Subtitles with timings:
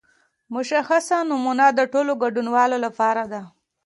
[0.53, 3.23] مشخصه نمونه د ټولو ګډونوالو لپاره.